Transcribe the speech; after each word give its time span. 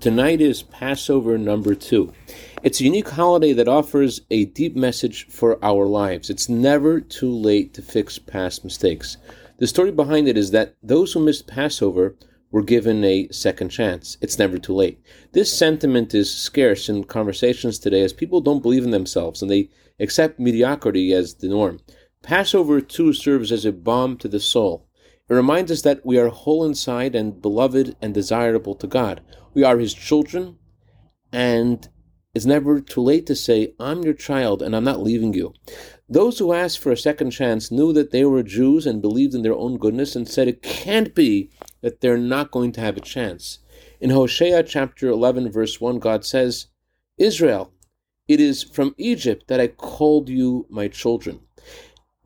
Tonight 0.00 0.40
is 0.40 0.62
Passover 0.62 1.36
number 1.36 1.74
two. 1.74 2.14
It's 2.62 2.80
a 2.80 2.84
unique 2.84 3.10
holiday 3.10 3.52
that 3.52 3.68
offers 3.68 4.22
a 4.30 4.46
deep 4.46 4.74
message 4.74 5.26
for 5.28 5.62
our 5.62 5.84
lives. 5.84 6.30
It's 6.30 6.48
never 6.48 7.02
too 7.02 7.30
late 7.30 7.74
to 7.74 7.82
fix 7.82 8.18
past 8.18 8.64
mistakes. 8.64 9.18
The 9.58 9.66
story 9.66 9.92
behind 9.92 10.26
it 10.26 10.38
is 10.38 10.52
that 10.52 10.74
those 10.82 11.12
who 11.12 11.20
missed 11.20 11.46
Passover 11.46 12.16
were 12.50 12.62
given 12.62 13.04
a 13.04 13.28
second 13.28 13.68
chance. 13.68 14.16
It's 14.22 14.38
never 14.38 14.56
too 14.56 14.72
late. 14.72 15.04
This 15.32 15.52
sentiment 15.52 16.14
is 16.14 16.34
scarce 16.34 16.88
in 16.88 17.04
conversations 17.04 17.78
today 17.78 18.00
as 18.00 18.14
people 18.14 18.40
don't 18.40 18.62
believe 18.62 18.84
in 18.84 18.92
themselves 18.92 19.42
and 19.42 19.50
they 19.50 19.68
accept 20.00 20.40
mediocrity 20.40 21.12
as 21.12 21.34
the 21.34 21.48
norm. 21.48 21.78
Passover 22.22 22.80
too 22.80 23.12
serves 23.12 23.52
as 23.52 23.66
a 23.66 23.72
balm 23.72 24.16
to 24.16 24.28
the 24.28 24.40
soul. 24.40 24.86
It 25.30 25.34
reminds 25.34 25.70
us 25.70 25.82
that 25.82 26.04
we 26.04 26.18
are 26.18 26.28
whole 26.28 26.64
inside 26.64 27.14
and 27.14 27.40
beloved 27.40 27.96
and 28.02 28.12
desirable 28.12 28.74
to 28.74 28.88
God. 28.88 29.20
We 29.54 29.62
are 29.62 29.78
His 29.78 29.94
children, 29.94 30.58
and 31.32 31.88
it's 32.34 32.46
never 32.46 32.80
too 32.80 33.00
late 33.00 33.26
to 33.26 33.36
say, 33.36 33.74
I'm 33.78 34.02
your 34.02 34.14
child 34.14 34.60
and 34.60 34.74
I'm 34.74 34.84
not 34.84 35.02
leaving 35.02 35.32
you. 35.32 35.54
Those 36.08 36.38
who 36.38 36.52
asked 36.52 36.80
for 36.80 36.90
a 36.90 36.96
second 36.96 37.30
chance 37.30 37.70
knew 37.70 37.92
that 37.92 38.10
they 38.10 38.24
were 38.24 38.42
Jews 38.42 38.86
and 38.86 39.00
believed 39.00 39.34
in 39.34 39.42
their 39.42 39.54
own 39.54 39.78
goodness 39.78 40.16
and 40.16 40.28
said 40.28 40.48
it 40.48 40.62
can't 40.62 41.14
be 41.14 41.50
that 41.80 42.00
they're 42.00 42.18
not 42.18 42.50
going 42.50 42.72
to 42.72 42.80
have 42.80 42.96
a 42.96 43.00
chance. 43.00 43.60
In 44.00 44.10
Hosea 44.10 44.64
chapter 44.64 45.08
11, 45.08 45.52
verse 45.52 45.80
1, 45.80 46.00
God 46.00 46.24
says, 46.24 46.66
Israel, 47.18 47.72
it 48.26 48.40
is 48.40 48.64
from 48.64 48.94
Egypt 48.96 49.46
that 49.46 49.60
I 49.60 49.68
called 49.68 50.28
you 50.28 50.66
my 50.68 50.88
children. 50.88 51.40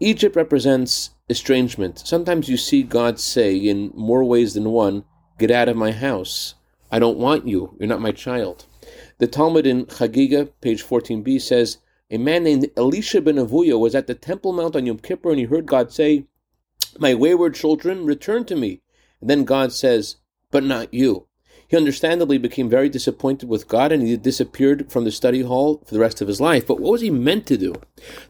Egypt 0.00 0.34
represents 0.34 1.10
estrangement. 1.28 2.00
Sometimes 2.00 2.48
you 2.48 2.56
see 2.56 2.82
God 2.82 3.20
say 3.20 3.56
in 3.56 3.92
more 3.94 4.24
ways 4.24 4.54
than 4.54 4.70
one, 4.70 5.04
Get 5.38 5.50
out 5.50 5.68
of 5.68 5.76
my 5.76 5.92
house. 5.92 6.54
I 6.90 6.98
don't 6.98 7.18
want 7.18 7.46
you. 7.46 7.76
You're 7.78 7.88
not 7.88 8.00
my 8.00 8.12
child. 8.12 8.66
The 9.18 9.26
Talmud 9.26 9.66
in 9.66 9.86
Chagiga, 9.86 10.50
page 10.60 10.82
14b, 10.82 11.40
says, 11.40 11.78
A 12.10 12.18
man 12.18 12.44
named 12.44 12.70
Elisha 12.76 13.20
ben 13.20 13.36
Avuya 13.36 13.78
was 13.78 13.94
at 13.94 14.06
the 14.06 14.14
Temple 14.14 14.52
Mount 14.52 14.76
on 14.76 14.86
Yom 14.86 14.98
Kippur 14.98 15.30
and 15.30 15.38
he 15.38 15.46
heard 15.46 15.66
God 15.66 15.92
say, 15.92 16.26
My 16.98 17.14
wayward 17.14 17.54
children, 17.54 18.04
return 18.04 18.44
to 18.46 18.56
me. 18.56 18.82
And 19.20 19.30
then 19.30 19.44
God 19.44 19.72
says, 19.72 20.16
But 20.50 20.64
not 20.64 20.92
you. 20.92 21.26
He 21.68 21.76
understandably 21.76 22.38
became 22.38 22.68
very 22.68 22.88
disappointed 22.88 23.48
with 23.48 23.68
God 23.68 23.92
and 23.92 24.02
he 24.06 24.16
disappeared 24.16 24.90
from 24.90 25.04
the 25.04 25.10
study 25.10 25.42
hall 25.42 25.82
for 25.86 25.94
the 25.94 26.00
rest 26.00 26.20
of 26.20 26.28
his 26.28 26.40
life. 26.40 26.66
But 26.66 26.80
what 26.80 26.92
was 26.92 27.00
he 27.00 27.10
meant 27.10 27.46
to 27.46 27.56
do? 27.56 27.74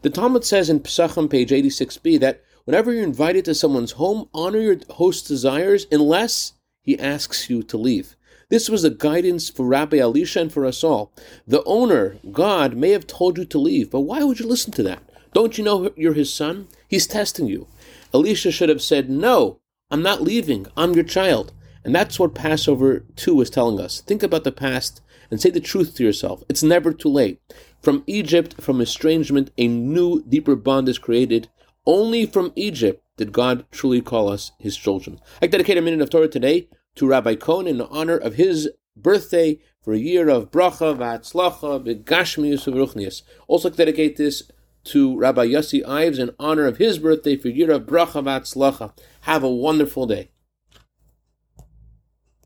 The 0.01 0.09
Talmud 0.09 0.45
says 0.45 0.69
in 0.69 0.79
Pesachim, 0.79 1.29
page 1.29 1.51
86b, 1.51 2.19
that 2.19 2.43
whenever 2.65 2.91
you're 2.93 3.03
invited 3.03 3.45
to 3.45 3.55
someone's 3.55 3.93
home, 3.93 4.29
honor 4.33 4.59
your 4.59 4.77
host's 4.91 5.27
desires 5.27 5.87
unless 5.91 6.53
he 6.81 6.99
asks 6.99 7.49
you 7.49 7.63
to 7.63 7.77
leave. 7.77 8.15
This 8.49 8.69
was 8.69 8.83
the 8.83 8.91
guidance 8.91 9.49
for 9.49 9.65
Rabbi 9.65 9.97
Elisha 9.97 10.41
and 10.41 10.53
for 10.53 10.65
us 10.65 10.83
all. 10.83 11.11
The 11.47 11.63
owner, 11.63 12.17
God, 12.31 12.75
may 12.75 12.91
have 12.91 13.07
told 13.07 13.37
you 13.37 13.45
to 13.45 13.57
leave, 13.57 13.89
but 13.89 14.01
why 14.01 14.23
would 14.23 14.39
you 14.39 14.47
listen 14.47 14.71
to 14.73 14.83
that? 14.83 15.01
Don't 15.33 15.57
you 15.57 15.63
know 15.63 15.91
you're 15.95 16.13
his 16.13 16.33
son? 16.33 16.67
He's 16.87 17.07
testing 17.07 17.47
you. 17.47 17.67
Elisha 18.13 18.51
should 18.51 18.69
have 18.69 18.81
said, 18.81 19.09
No, 19.09 19.59
I'm 19.89 20.03
not 20.03 20.21
leaving. 20.21 20.67
I'm 20.77 20.93
your 20.93 21.03
child. 21.03 21.51
And 21.85 21.93
that's 21.93 22.19
what 22.19 22.33
Passover 22.33 23.05
2 23.15 23.41
is 23.41 23.51
telling 23.51 23.79
us. 23.79 24.01
Think 24.01 24.23
about 24.23 24.43
the 24.43 24.51
past 24.51 25.01
and 25.29 25.39
say 25.39 25.51
the 25.51 25.59
truth 25.59 25.95
to 25.95 26.03
yourself. 26.03 26.43
It's 26.49 26.63
never 26.63 26.91
too 26.91 27.09
late. 27.09 27.39
From 27.83 28.03
Egypt, 28.07 28.59
from 28.59 28.81
estrangement, 28.81 29.51
a 29.59 29.67
new, 29.67 30.23
deeper 30.23 30.55
bond 30.55 30.89
is 30.89 30.97
created. 30.97 31.47
Only 31.85 32.25
from 32.25 32.51
Egypt 32.55 33.03
did 33.17 33.31
God 33.31 33.65
truly 33.69 34.01
call 34.01 34.29
us 34.29 34.51
his 34.57 34.75
children. 34.75 35.21
I 35.43 35.47
dedicate 35.47 35.77
a 35.77 35.81
minute 35.81 36.01
of 36.01 36.09
Torah 36.09 36.27
today 36.27 36.69
to 36.95 37.07
Rabbi 37.07 37.35
Cohen 37.35 37.67
in 37.67 37.79
honor 37.79 38.17
of 38.17 38.33
his 38.33 38.67
birthday 38.97 39.59
for 39.83 39.93
a 39.93 39.99
year 39.99 40.27
of 40.27 40.49
bracha, 40.49 40.97
v'atzlacha, 40.97 41.85
begashmius, 41.85 42.65
v'ruchnius. 42.65 43.21
Also 43.47 43.69
dedicate 43.69 44.17
this 44.17 44.51
to 44.85 45.15
Rabbi 45.19 45.45
Yossi 45.45 45.87
Ives 45.87 46.17
in 46.17 46.31
honor 46.39 46.65
of 46.65 46.77
his 46.77 46.97
birthday 46.97 47.37
for 47.37 47.49
a 47.49 47.51
year 47.51 47.69
of 47.69 47.83
bracha, 47.83 48.23
v'atzlacha. 48.23 48.97
Have 49.21 49.43
a 49.43 49.49
wonderful 49.49 50.07
day. 50.07 50.31